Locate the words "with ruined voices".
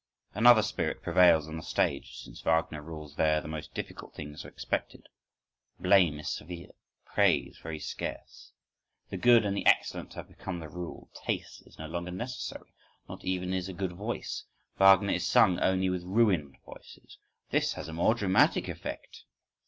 15.87-17.19